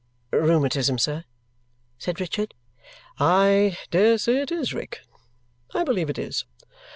[0.31, 1.25] "Rheumatism, sir?"
[1.99, 2.55] said Richard.
[3.19, 5.01] "I dare say it is, Rick.
[5.75, 6.43] I believe it is.